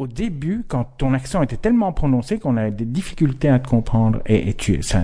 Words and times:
au 0.00 0.06
début, 0.06 0.64
quand 0.66 0.84
ton 0.96 1.12
accent 1.12 1.42
était 1.42 1.58
tellement 1.58 1.92
prononcé 1.92 2.38
qu'on 2.38 2.56
avait 2.56 2.70
des 2.70 2.86
difficultés 2.86 3.50
à 3.50 3.58
te 3.58 3.68
comprendre. 3.68 4.20
Et, 4.24 4.48
et 4.48 4.54
tu, 4.54 4.82
ça, 4.82 5.02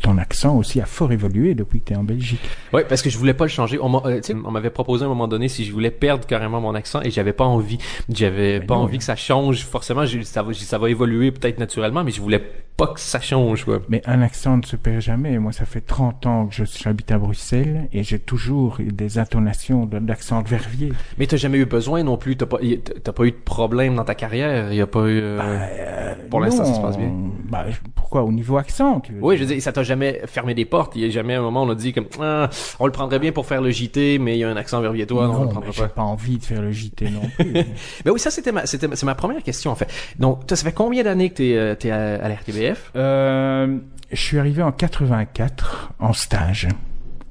ton 0.00 0.18
accent 0.18 0.56
aussi 0.56 0.80
a 0.80 0.86
fort 0.86 1.12
évolué 1.12 1.54
depuis 1.54 1.80
que 1.80 1.86
tu 1.86 1.92
es 1.92 1.96
en 1.96 2.04
Belgique. 2.04 2.40
Ouais, 2.72 2.84
parce 2.88 3.02
que 3.02 3.10
je 3.10 3.18
voulais 3.18 3.34
pas 3.34 3.44
le 3.44 3.50
changer. 3.50 3.78
On 3.80 4.04
euh, 4.06 4.20
on 4.44 4.50
m'avait 4.50 4.70
proposé 4.70 5.04
à 5.04 5.06
un 5.06 5.08
moment 5.10 5.28
donné 5.28 5.48
si 5.48 5.64
je 5.64 5.72
voulais 5.72 5.90
perdre 5.90 6.26
carrément 6.26 6.60
mon 6.60 6.74
accent 6.74 7.00
et 7.02 7.10
j'avais 7.10 7.32
pas 7.32 7.44
envie. 7.44 7.78
J'avais 8.08 8.60
Mais 8.60 8.66
pas 8.66 8.74
non, 8.74 8.82
envie 8.82 8.98
que 8.98 9.04
ça 9.04 9.16
change. 9.16 9.64
Forcément, 9.64 10.04
ça 10.24 10.42
va, 10.42 10.52
ça 10.54 10.78
va 10.78 10.90
évoluer 10.90 11.30
peut-être 11.32 11.58
naturellement, 11.58 12.04
mais 12.04 12.10
je 12.10 12.20
voulais 12.20 12.42
pas 12.76 12.86
que 12.88 13.00
ça 13.00 13.20
change, 13.20 13.64
quoi. 13.64 13.80
Mais 13.88 14.02
un 14.06 14.22
accent 14.22 14.56
ne 14.56 14.62
se 14.62 14.76
perd 14.76 15.00
jamais. 15.00 15.36
Moi, 15.38 15.50
ça 15.52 15.64
fait 15.64 15.80
30 15.80 16.26
ans 16.26 16.46
que 16.46 16.54
j'habite 16.64 17.10
à 17.10 17.18
Bruxelles 17.18 17.88
et 17.92 18.04
j'ai 18.04 18.20
toujours 18.20 18.78
des 18.80 19.18
intonations 19.18 19.84
d'accent 19.86 20.42
de 20.42 20.48
verviers. 20.48 20.92
Mais 21.18 21.26
t'as 21.26 21.36
jamais 21.38 21.58
eu 21.58 21.64
besoin 21.64 22.04
non 22.04 22.16
plus. 22.16 22.36
T'as 22.36 22.46
pas, 22.46 22.58
t'as 23.02 23.12
pas 23.12 23.24
eu 23.24 23.32
de 23.32 23.36
problème 23.36 23.96
dans 23.96 24.04
ta 24.04 24.14
carrière. 24.14 24.72
Y 24.72 24.80
a 24.80 24.86
pas 24.86 25.00
eu. 25.08 25.18
euh, 25.20 25.38
Euh, 25.40 26.14
Pour 26.30 26.40
l'instant, 26.40 26.64
ça 26.64 26.74
se 26.74 26.80
passe 26.80 26.96
bien. 26.96 27.10
Bah, 27.50 27.64
je- 27.68 27.76
pourquoi? 27.96 28.22
Au 28.22 28.30
niveau 28.32 28.56
accent, 28.56 29.00
tu 29.00 29.12
veux 29.12 29.18
Oui, 29.22 29.34
dire? 29.34 29.38
je 29.38 29.48
veux 29.48 29.54
dire, 29.54 29.62
ça 29.68 29.72
t'a 29.72 29.82
jamais 29.82 30.22
fermé 30.24 30.54
des 30.54 30.64
portes. 30.64 30.96
Il 30.96 31.02
y 31.02 31.04
a 31.04 31.10
jamais 31.10 31.34
un 31.34 31.42
moment 31.42 31.62
où 31.62 31.66
on 31.66 31.70
a 31.70 31.74
dit 31.74 31.92
comme, 31.92 32.06
ah, 32.22 32.48
on 32.80 32.86
le 32.86 32.92
prendrait 32.92 33.18
bien 33.18 33.32
pour 33.32 33.44
faire 33.44 33.60
le 33.60 33.70
JT, 33.70 34.18
mais 34.18 34.34
il 34.36 34.38
y 34.38 34.44
a 34.44 34.48
un 34.48 34.56
accent 34.56 34.80
verviétois, 34.80 35.26
non, 35.26 35.40
on 35.40 35.42
le 35.42 35.48
prendra 35.50 35.68
mais 35.68 35.76
pas. 35.76 35.88
pas 35.88 36.02
envie 36.02 36.38
de 36.38 36.44
faire 36.44 36.62
le 36.62 36.72
JT 36.72 37.10
non 37.10 37.20
plus. 37.38 37.52
Ben 37.52 38.10
oui, 38.10 38.18
ça 38.18 38.30
c'était 38.30 38.50
ma, 38.50 38.64
c'était, 38.64 38.88
c'est 38.94 39.04
ma 39.04 39.14
première 39.14 39.42
question 39.42 39.70
en 39.70 39.74
fait. 39.74 39.88
Donc, 40.18 40.40
ça 40.48 40.56
fait 40.56 40.72
combien 40.72 41.02
d'années 41.02 41.28
que 41.28 41.34
t'es, 41.34 41.54
euh, 41.54 41.74
t'es 41.74 41.90
à, 41.90 42.14
à 42.14 42.28
la 42.28 42.34
RTBF 42.36 42.92
Euh, 42.96 43.76
je 44.10 44.16
suis 44.20 44.38
arrivé 44.38 44.62
en 44.62 44.72
84 44.72 45.92
en 45.98 46.14
stage. 46.14 46.68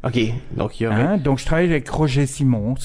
Ok, 0.03 0.19
donc 0.55 0.79
il 0.79 0.83
y 0.83 0.85
a. 0.85 0.91
Hein, 0.93 1.17
donc 1.17 1.39
je 1.39 1.45
travaillais 1.45 1.71
avec 1.71 1.89
Roger 1.89 2.27
Simons, 2.27 2.75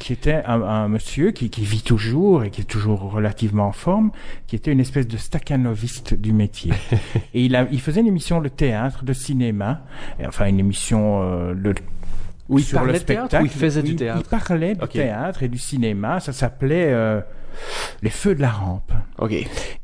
qui 0.00 0.12
était 0.12 0.42
un, 0.46 0.62
un 0.62 0.88
monsieur 0.88 1.30
qui, 1.30 1.50
qui 1.50 1.64
vit 1.64 1.82
toujours 1.82 2.42
et 2.42 2.50
qui 2.50 2.62
est 2.62 2.64
toujours 2.64 3.12
relativement 3.12 3.66
en 3.66 3.72
forme, 3.72 4.10
qui 4.48 4.56
était 4.56 4.72
une 4.72 4.80
espèce 4.80 5.06
de 5.06 5.16
staccanoviste 5.16 6.14
du 6.14 6.32
métier. 6.32 6.72
et 7.34 7.44
il, 7.44 7.54
a, 7.54 7.68
il 7.70 7.80
faisait 7.80 8.00
une 8.00 8.08
émission 8.08 8.40
de 8.40 8.48
théâtre, 8.48 9.04
de 9.04 9.12
cinéma, 9.12 9.82
et 10.18 10.26
enfin 10.26 10.46
une 10.46 10.58
émission 10.58 11.22
euh, 11.22 11.54
de 11.54 11.74
Où 12.48 12.58
il 12.58 12.64
sur 12.64 12.80
le 12.80 12.92
théâtre 12.92 13.02
spectacle. 13.02 13.44
il 13.44 13.50
faisait 13.50 13.82
du 13.82 13.94
théâtre? 13.94 14.22
Il 14.24 14.38
parlait 14.38 14.74
du 14.74 14.88
théâtre 14.88 15.42
et 15.42 15.48
du 15.48 15.58
cinéma. 15.58 16.18
Ça 16.18 16.32
s'appelait 16.32 16.90
euh, 16.90 17.20
Les 18.02 18.10
Feux 18.10 18.34
de 18.34 18.40
la 18.40 18.50
Rampe. 18.50 18.92
Ok. 19.18 19.34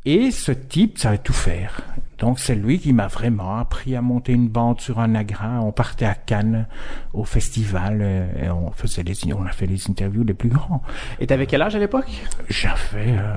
Et 0.06 0.30
ce 0.30 0.52
type 0.52 0.98
savait 0.98 1.18
tout 1.18 1.34
faire. 1.34 1.82
Donc 2.18 2.38
c'est 2.38 2.54
lui 2.54 2.78
qui 2.78 2.92
m'a 2.92 3.08
vraiment 3.08 3.58
appris 3.58 3.94
à 3.94 4.00
monter 4.00 4.32
une 4.32 4.48
bande 4.48 4.80
sur 4.80 5.00
un 5.00 5.14
agra. 5.14 5.60
On 5.60 5.72
partait 5.72 6.06
à 6.06 6.14
Cannes 6.14 6.66
au 7.12 7.24
festival 7.24 7.98
euh, 8.00 8.44
et 8.44 8.50
on 8.50 8.70
faisait 8.70 9.02
les 9.02 9.16
on 9.34 9.44
a 9.44 9.50
fait 9.50 9.66
les 9.66 9.90
interviews 9.90 10.24
les 10.24 10.34
plus 10.34 10.48
grands. 10.48 10.82
Et 11.20 11.26
t'avais 11.26 11.46
quel 11.46 11.62
âge 11.62 11.74
à 11.74 11.78
l'époque? 11.78 12.06
J'avais 12.48 13.16
euh, 13.18 13.34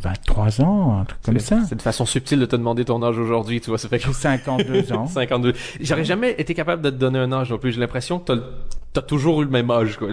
23 0.00 0.62
ans, 0.62 1.00
un 1.00 1.04
truc 1.04 1.20
comme 1.22 1.38
ça. 1.38 1.58
C'est 1.66 1.74
une 1.74 1.80
façon 1.80 2.06
subtile 2.06 2.38
de 2.40 2.46
te 2.46 2.56
demander 2.56 2.84
ton 2.84 3.02
âge 3.02 3.18
aujourd'hui, 3.18 3.60
tu 3.60 3.68
vois, 3.70 3.78
ça 3.78 3.88
fait 3.88 3.98
que 3.98 4.06
J'ai 4.06 4.12
52 4.12 4.92
ans. 4.92 5.06
52. 5.06 5.52
J'aurais 5.80 6.04
jamais 6.04 6.34
été 6.38 6.54
capable 6.54 6.82
de 6.82 6.90
te 6.90 6.96
donner 6.96 7.18
un 7.18 7.32
âge 7.32 7.50
non 7.50 7.58
plus. 7.58 7.72
J'ai 7.72 7.80
l'impression 7.80 8.18
que 8.18 8.32
t'as, 8.32 8.40
t'as 8.94 9.02
toujours 9.02 9.42
eu 9.42 9.44
le 9.44 9.50
même 9.50 9.70
âge, 9.70 9.96
quoi. 9.96 10.08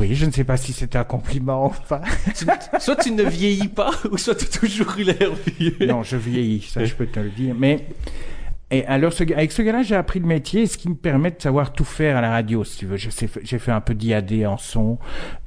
Oui, 0.00 0.14
je 0.14 0.26
ne 0.26 0.32
sais 0.32 0.42
pas 0.44 0.56
si 0.56 0.72
c'était 0.72 0.98
un 0.98 1.04
compliment 1.04 1.66
ou 1.66 1.74
pas. 1.88 2.00
tu- 2.36 2.44
soit 2.80 2.96
tu 2.96 3.12
ne 3.12 3.22
vieillis 3.22 3.68
pas, 3.68 3.92
ou 4.10 4.18
soit 4.18 4.34
t'as 4.34 4.58
toujours 4.58 4.92
eu 4.98 5.04
l'air 5.04 5.30
vieux. 5.58 5.76
Non, 5.86 6.02
je 6.02 6.16
vieillis, 6.16 6.62
ça 6.72 6.84
je 6.84 6.94
peux 6.94 7.06
te 7.06 7.20
le 7.20 7.30
dire. 7.30 7.54
Mais 7.56 7.86
et 8.72 8.84
alors, 8.86 9.12
ce 9.12 9.22
avec 9.22 9.52
ce 9.52 9.62
gars-là, 9.62 9.82
j'ai 9.82 9.94
appris 9.94 10.18
le 10.18 10.26
métier, 10.26 10.66
ce 10.66 10.76
qui 10.76 10.88
me 10.88 10.96
permet 10.96 11.30
de 11.30 11.40
savoir 11.40 11.72
tout 11.72 11.84
faire 11.84 12.16
à 12.16 12.20
la 12.20 12.30
radio, 12.30 12.64
si 12.64 12.78
tu 12.78 12.86
veux. 12.86 12.96
J'ai 12.96 13.58
fait 13.58 13.70
un 13.70 13.80
peu 13.80 13.94
d'IAD 13.94 14.44
en 14.44 14.56
son, 14.56 14.98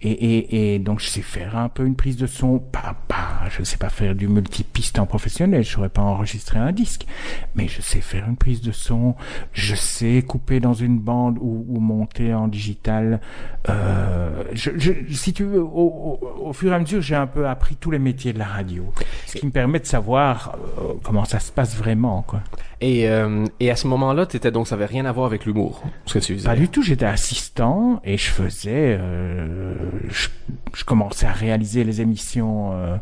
et, 0.01 0.11
et, 0.11 0.75
et 0.75 0.79
donc 0.79 1.01
je 1.01 1.07
sais 1.07 1.21
faire 1.21 1.57
un 1.57 1.67
peu 1.67 1.85
une 1.85 1.95
prise 1.97 2.15
de 2.15 2.27
son. 2.27 2.59
Pas, 2.59 2.95
pas, 3.09 3.49
je 3.49 3.61
sais 3.63 3.75
pas 3.75 3.89
faire 3.89 4.15
du 4.15 4.29
multipiste 4.29 4.99
en 4.99 5.05
professionnel, 5.05 5.63
je 5.63 5.71
saurais 5.71 5.89
pas 5.89 6.01
enregistrer 6.01 6.59
un 6.59 6.71
disque, 6.71 7.07
mais 7.55 7.67
je 7.67 7.81
sais 7.81 7.99
faire 7.99 8.25
une 8.25 8.37
prise 8.37 8.61
de 8.61 8.71
son. 8.71 9.15
Je 9.51 9.75
sais 9.75 10.21
couper 10.21 10.61
dans 10.61 10.73
une 10.73 10.97
bande 10.97 11.37
ou, 11.41 11.65
ou 11.67 11.79
monter 11.81 12.33
en 12.33 12.47
digital. 12.47 13.19
Euh, 13.67 14.43
je, 14.53 14.71
je, 14.77 14.93
si 15.13 15.33
tu 15.33 15.43
veux, 15.43 15.61
au, 15.61 16.19
au, 16.21 16.47
au 16.47 16.53
fur 16.53 16.71
et 16.71 16.75
à 16.75 16.79
mesure, 16.79 17.02
j'ai 17.02 17.15
un 17.15 17.27
peu 17.27 17.47
appris 17.49 17.75
tous 17.75 17.91
les 17.91 17.99
métiers 17.99 18.31
de 18.31 18.39
la 18.39 18.45
radio, 18.45 18.93
ce 19.25 19.37
qui 19.37 19.45
me 19.45 19.52
permet 19.52 19.79
de 19.79 19.85
savoir 19.85 20.58
euh, 20.79 20.93
comment 21.03 21.25
ça 21.25 21.39
se 21.41 21.52
passe 21.52 21.75
vraiment, 21.75 22.21
quoi. 22.21 22.41
Et, 22.81 23.09
euh, 23.09 23.45
et 23.59 23.69
à 23.71 23.75
ce 23.75 23.87
moment-là, 23.87 24.25
t'étais 24.25 24.51
donc, 24.51 24.67
ça 24.67 24.75
avait 24.75 24.85
rien 24.85 25.05
à 25.05 25.11
voir 25.11 25.25
avec 25.25 25.45
l'humour, 25.45 25.83
ce 26.05 26.13
que 26.13 26.19
tu 26.19 26.33
faisais. 26.35 26.45
Pas 26.47 26.55
du 26.55 26.69
tout, 26.69 26.81
j'étais 26.81 27.05
assistant 27.05 27.99
et 28.05 28.17
je 28.17 28.29
faisais, 28.29 28.97
euh, 28.99 29.75
je, 30.09 30.29
je 30.73 30.85
commençais 30.85 31.25
à 31.25 31.33
réaliser 31.33 31.83
les 31.83 31.99
émissions 31.99 32.71
euh, 32.73 32.95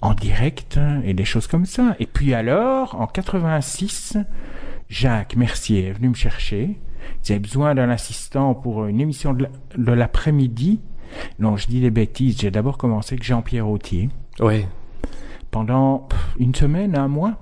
en 0.00 0.14
direct 0.14 0.78
et 1.04 1.12
des 1.12 1.24
choses 1.26 1.46
comme 1.46 1.66
ça. 1.66 1.96
Et 2.00 2.06
puis 2.06 2.32
alors, 2.32 2.98
en 2.98 3.06
86, 3.06 4.16
Jacques 4.88 5.36
Mercier 5.36 5.88
est 5.88 5.92
venu 5.92 6.08
me 6.08 6.14
chercher. 6.14 6.78
Ils 7.28 7.32
avaient 7.32 7.40
besoin 7.40 7.74
d'un 7.74 7.90
assistant 7.90 8.54
pour 8.54 8.86
une 8.86 9.02
émission 9.02 9.34
de 9.34 9.42
la- 9.44 9.50
de 9.76 9.92
l'après-midi. 9.92 10.80
Non, 11.38 11.58
je 11.58 11.66
dis 11.66 11.80
des 11.82 11.90
bêtises. 11.90 12.38
J'ai 12.40 12.50
d'abord 12.50 12.78
commencé 12.78 13.14
avec 13.14 13.22
Jean-Pierre 13.22 13.68
Autier 13.68 14.08
Ouais. 14.40 14.66
pendant 15.50 16.08
une 16.38 16.54
semaine, 16.54 16.96
un 16.96 17.08
mois. 17.08 17.34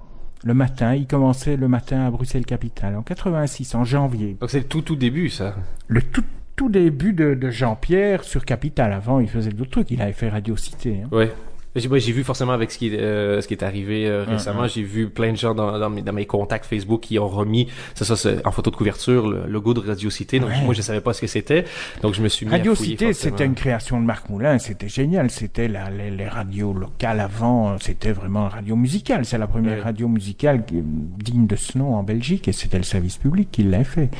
Le 0.44 0.54
matin, 0.54 0.94
il 0.94 1.06
commençait 1.06 1.56
le 1.56 1.68
matin 1.68 2.04
à 2.06 2.10
Bruxelles 2.10 2.44
Capitale 2.46 2.96
en 2.96 3.02
86, 3.02 3.74
en 3.76 3.84
janvier. 3.84 4.36
Donc 4.40 4.50
c'est 4.50 4.58
le 4.58 4.64
tout 4.66 4.82
tout 4.82 4.96
début, 4.96 5.28
ça. 5.28 5.54
Le 5.86 6.02
tout, 6.02 6.24
tout 6.56 6.68
début 6.68 7.12
de, 7.12 7.34
de 7.34 7.50
Jean-Pierre 7.50 8.24
sur 8.24 8.44
Capital. 8.44 8.92
Avant, 8.92 9.20
il 9.20 9.28
faisait 9.28 9.50
d'autres 9.52 9.70
trucs. 9.70 9.90
Il 9.92 10.02
avait 10.02 10.12
fait 10.12 10.28
Radio 10.28 10.56
Cité. 10.56 11.02
hein. 11.04 11.08
Ouais. 11.16 11.32
J'ai 11.74 11.88
ouais, 11.88 12.00
j'ai 12.00 12.12
vu 12.12 12.22
forcément 12.22 12.52
avec 12.52 12.70
ce 12.70 12.76
qui, 12.78 12.94
euh, 12.94 13.40
ce 13.40 13.48
qui 13.48 13.54
est 13.54 13.62
arrivé 13.62 14.06
euh, 14.06 14.26
Mm, 14.26 14.30
récemment, 14.30 14.66
j'ai 14.66 14.82
vu 14.82 15.08
plein 15.08 15.32
de 15.32 15.36
gens 15.38 15.54
dans, 15.54 15.78
dans, 15.78 15.88
mes, 15.88 16.02
dans 16.02 16.12
mes 16.12 16.26
contacts 16.26 16.66
Facebook 16.66 17.00
qui 17.00 17.18
ont 17.18 17.28
remis, 17.28 17.68
c'est 17.94 18.04
ça, 18.04 18.14
c'est 18.14 18.46
en 18.46 18.50
photo 18.52 18.70
de 18.70 18.76
couverture, 18.76 19.26
le 19.30 19.46
logo 19.46 19.72
de 19.72 19.80
Radio 19.80 20.10
Cité. 20.10 20.38
Donc 20.38 20.50
Ouais. 20.50 20.60
moi, 20.64 20.74
je 20.74 20.82
savais 20.82 21.00
pas 21.00 21.12
ce 21.14 21.20
que 21.22 21.26
c'était. 21.26 21.64
Donc 22.02 22.12
je 22.14 22.20
me 22.22 22.28
suis 22.28 22.44
mis 22.44 22.52
Radio 22.52 22.72
à 22.72 22.74
fouiller 22.74 22.90
Cité, 22.90 23.12
c'était 23.14 23.46
une 23.46 23.54
création 23.54 23.98
de 24.00 24.04
Marc 24.04 24.28
Moulin. 24.28 24.58
C'était 24.58 24.88
génial. 24.88 25.30
C'était 25.30 25.66
la- 25.68 25.88
les, 25.90 26.10
les 26.10 26.28
radios 26.28 26.72
locales 26.74 27.20
avant. 27.20 27.78
C'était 27.78 28.12
vraiment 28.12 28.42
une 28.48 28.52
radio 28.52 28.76
musicale. 28.76 29.24
C'est 29.24 29.38
la 29.38 29.46
première 29.46 29.78
Ouais. 29.78 29.82
radio 29.82 30.08
musicale 30.08 30.64
qui- 30.66 30.82
digne 30.82 31.46
de 31.46 31.56
ce 31.56 31.78
nom 31.78 31.94
en 31.94 32.02
Belgique. 32.02 32.48
Et 32.48 32.52
c'était 32.52 32.76
le 32.78 32.84
service 32.84 33.16
public 33.16 33.48
qui 33.50 33.62
l'a 33.62 33.84
fait. 33.84 34.10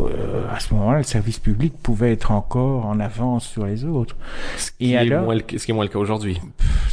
Euh, 0.00 0.44
à 0.50 0.58
ce 0.60 0.74
moment-là, 0.74 0.98
le 0.98 1.04
service 1.04 1.38
public 1.38 1.74
pouvait 1.82 2.12
être 2.12 2.32
encore 2.32 2.86
en 2.86 2.98
avance 3.00 3.46
sur 3.46 3.64
les 3.66 3.84
autres. 3.84 4.16
Ce 4.56 4.70
Et 4.80 4.86
qui 4.86 4.92
est 4.94 4.96
alors 4.96 5.24
moins 5.24 5.34
le- 5.36 5.42
ce 5.56 5.64
qui 5.64 5.70
est 5.70 5.74
moins 5.74 5.84
le 5.84 5.90
cas 5.90 5.98
aujourd'hui. 5.98 6.40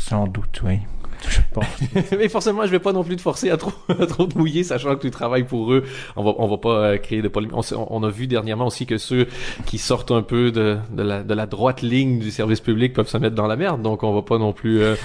Sans 0.07 0.27
doute, 0.27 0.61
oui. 0.65 0.79
Je 1.27 1.39
pense. 1.51 1.65
Mais 2.17 2.29
forcément, 2.29 2.63
je 2.65 2.69
vais 2.71 2.79
pas 2.79 2.93
non 2.93 3.03
plus 3.03 3.15
te 3.15 3.21
forcer 3.21 3.49
à 3.49 3.57
trop, 3.57 3.71
à 3.89 4.05
trop 4.05 4.27
te 4.27 4.37
mouiller, 4.37 4.63
sachant 4.63 4.95
que 4.95 5.01
tu 5.01 5.09
travailles 5.09 5.45
pour 5.45 5.73
eux. 5.73 5.83
On 6.15 6.23
va, 6.23 6.33
on 6.37 6.47
va 6.47 6.57
pas 6.57 6.69
euh, 6.69 6.97
créer 6.97 7.23
de 7.23 7.27
polémique. 7.27 7.55
On, 7.75 8.03
a 8.03 8.09
vu 8.11 8.27
dernièrement 8.27 8.67
aussi 8.67 8.85
que 8.85 8.97
ceux 8.99 9.27
qui 9.65 9.79
sortent 9.79 10.11
un 10.11 10.21
peu 10.21 10.51
de, 10.51 10.77
de, 10.91 11.01
la, 11.01 11.23
de 11.23 11.33
la 11.33 11.47
droite 11.47 11.81
ligne 11.81 12.19
du 12.19 12.29
service 12.29 12.61
public 12.61 12.93
peuvent 12.93 13.07
se 13.09 13.17
mettre 13.17 13.35
dans 13.35 13.47
la 13.47 13.55
merde. 13.55 13.81
Donc 13.81 14.03
on 14.03 14.13
va 14.13 14.21
pas 14.21 14.37
non 14.37 14.53
plus. 14.53 14.79
euh, 14.79 14.95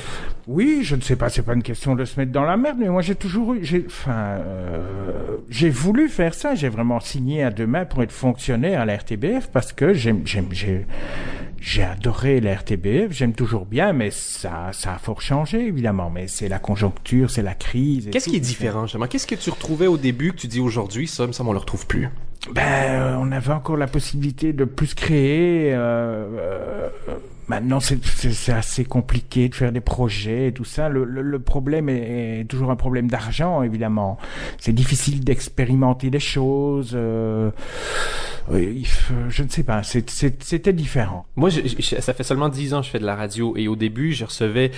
Oui, 0.47 0.81
je 0.83 0.97
ne 0.97 1.01
sais 1.01 1.17
pas, 1.17 1.31
c'est 1.31 1.43
pas 1.43 1.55
une 1.55 1.63
question 1.63 1.95
de 1.95 2.05
se 2.05 2.21
mettre 2.21 2.31
dans 2.31 2.45
la 2.45 2.59
merde, 2.59 2.77
mais 2.79 2.91
moi 2.91 3.01
j'ai 3.01 3.15
toujours 3.15 3.55
eu, 3.55 3.65
j'ai, 3.65 3.85
enfin, 3.87 4.13
euh, 4.13 5.39
j'ai 5.49 5.71
voulu 5.71 6.11
faire 6.11 6.35
ça, 6.35 6.55
j'ai 6.55 6.69
vraiment 6.69 7.01
signé 7.01 7.43
à 7.43 7.51
deux 7.51 7.67
mains 7.67 7.87
pour 7.87 8.03
être 8.03 8.13
fonctionnaire 8.13 8.83
à 8.83 8.85
la 8.85 8.97
RTBF 8.97 9.49
parce 9.51 9.73
que 9.73 9.95
j'aime, 9.95 10.21
j'aime, 10.27 10.49
j'ai, 10.51 10.85
j'ai 11.65 11.85
adoré 11.85 12.41
la 12.41 12.55
RTBF, 12.57 13.13
j'aime 13.13 13.35
toujours 13.35 13.67
bien, 13.67 13.93
mais 13.93 14.11
ça, 14.11 14.71
ça 14.73 14.95
a 14.95 14.99
fort 14.99 15.21
changé 15.23 15.65
évidemment, 15.67 16.11
mais 16.11 16.27
c'est 16.27 16.49
la 16.49 16.59
conjoncture, 16.59 17.31
c'est 17.31 17.43
la 17.43 17.55
crise. 17.55 18.09
Qu'est-ce 18.11 18.29
qui 18.29 18.37
est 18.37 18.41
différent, 18.41 18.83
justement? 18.87 19.07
Qu'est-ce 19.07 19.29
que 19.29 19.37
tu 19.37 19.49
retrouvais 19.51 19.87
au 19.87 19.97
début 19.97 20.33
que 20.33 20.39
tu 20.39 20.49
dis 20.49 20.59
aujourd'hui, 20.61 21.07
ça, 21.07 21.33
ça, 21.33 21.45
on 21.47 21.53
le 21.53 21.59
retrouve 21.59 21.87
plus? 21.87 22.09
Ben, 22.53 22.63
euh, 22.65 23.17
on 23.21 23.31
avait 23.31 23.53
encore 23.53 23.77
la 23.77 23.87
possibilité 23.87 24.53
de 24.53 24.65
plus 24.65 24.95
créer. 24.95 25.73
Euh, 25.73 26.27
euh, 26.37 26.89
maintenant, 27.47 27.79
c'est- 27.79 28.01
assez 28.53 28.85
compliqué 28.85 29.49
de 29.49 29.55
faire 29.55 29.71
des 29.71 29.81
projets 29.81 30.49
et 30.49 30.53
tout 30.53 30.65
ça. 30.65 30.89
Le, 30.89 31.05
le, 31.05 31.23
le 31.23 31.39
problème 31.39 31.89
est, 31.89 32.41
est 32.41 32.45
toujours 32.45 32.73
un 32.73 32.77
problème 32.77 33.07
d'argent, 33.09 33.63
évidemment. 33.63 34.19
C'est 34.59 34.73
difficile 34.73 35.23
d'expérimenter 35.23 36.11
des 36.11 36.19
choses. 36.19 36.93
Euh, 36.97 37.51
je 38.51 39.43
ne 39.43 39.49
sais 39.49 39.63
pas. 39.63 39.83
c'est- 39.83 40.09
c'est- 40.11 40.43
C'était 40.43 40.73
différent. 40.73 41.25
Moi, 41.37 41.49
je- 41.51 41.61
je- 41.79 42.01
ça 42.01 42.13
fait 42.15 42.23
seulement 42.23 42.49
10 42.49 42.75
ans 42.75 42.81
que 42.81 42.87
je 42.87 42.91
fais 42.91 42.99
de 42.99 43.07
la 43.07 43.15
radio 43.17 43.55
et 43.57 43.69
au 43.69 43.77
début, 43.77 44.13
je 44.13 44.25
recevais, 44.25 44.71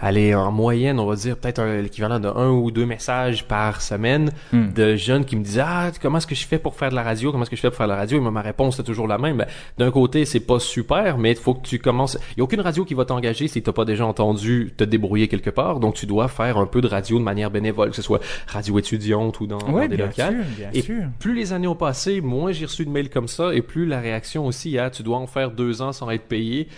allez, 0.00 0.34
en 0.34 0.50
moyenne, 0.52 0.98
on 0.98 1.06
va 1.06 1.14
dire 1.16 1.36
peut-être 1.36 1.62
l'équivalent 1.62 2.18
de 2.20 2.28
un 2.28 2.50
ou 2.50 2.70
deux 2.70 2.86
messages 2.86 3.44
par 3.46 3.80
semaine 3.82 4.30
Hmm. 4.52 4.72
de 4.72 4.96
jeunes 4.96 5.24
qui 5.24 5.36
me 5.36 5.44
disaient 5.44 5.62
ah 5.64 5.90
comment 6.00 6.18
est-ce 6.18 6.26
que 6.26 6.34
je 6.34 6.46
fais 6.46 6.58
pour 6.58 6.74
faire 6.74 6.90
de 6.90 6.94
la 6.94 7.02
radio, 7.02 7.30
comment 7.30 7.42
est-ce 7.42 7.50
que 7.50 7.56
je 7.56 7.60
fais 7.60 7.68
pour 7.68 7.76
faire 7.76 7.86
de 7.86 7.92
la 7.92 7.98
radio? 7.98 8.18
Et 8.18 8.20
moi, 8.20 8.30
ma 8.30 8.42
réponse 8.42 8.76
c'est 8.76 8.82
toujours 8.82 9.06
la 9.06 9.18
même. 9.18 9.36
Ben, 9.38 9.46
D'un 9.78 9.90
côté, 9.90 10.24
c'est 10.24 10.40
pas 10.40 10.58
super, 10.58 11.18
mais 11.18 11.30
il 11.32 11.36
faut 11.36 11.54
que 11.54 11.66
tu 11.66 11.78
commences. 11.78 12.18
Il 12.32 12.38
y 12.38 12.40
a 12.40 12.44
aucune 12.44 12.60
radio 12.60 12.84
qui 12.84 12.94
va 12.94 13.04
t'engager 13.04 13.48
si 13.48 13.62
t'as 13.62 13.72
pas 13.72 13.84
déjà 13.84 14.06
entendu 14.06 14.72
te 14.76 14.84
débrouiller 14.84 15.28
quelque 15.28 15.50
part, 15.50 15.80
donc 15.80 15.94
tu 15.94 16.06
dois 16.06 16.28
faire 16.28 16.58
un 16.58 16.66
peu 16.66 16.80
de 16.80 16.88
radio 16.88 17.18
de 17.18 17.24
manière 17.24 17.50
bénévole, 17.50 17.90
que 17.90 17.96
ce 17.96 18.02
soit 18.02 18.20
radio 18.46 18.78
étudiante 18.78 19.40
ou 19.40 19.46
dans, 19.46 19.58
dans 19.58 19.72
Oui, 19.72 19.88
des 19.88 19.96
bien 19.96 20.06
locales. 20.06 20.34
sûr, 20.34 20.44
bien 20.56 20.70
Et 20.72 20.82
sûr. 20.82 21.02
plus 21.18 21.34
les 21.34 21.52
années 21.52 21.66
ont 21.68 21.74
passé, 21.74 22.20
moins 22.20 22.52
j'ai 22.52 22.66
reçu 22.66 22.84
de 22.84 22.90
mails 22.90 23.08
comme 23.12 23.28
ça, 23.28 23.54
et 23.54 23.62
plus 23.62 23.86
la 23.86 24.00
réaction 24.00 24.46
aussi 24.46 24.78
à 24.78 24.90
tu 24.90 25.02
dois 25.02 25.18
en 25.18 25.26
faire 25.26 25.50
deux 25.52 25.82
ans 25.82 25.92
sans 25.92 26.10
être 26.10 26.26
payé. 26.28 26.68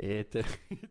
est- 0.00 0.38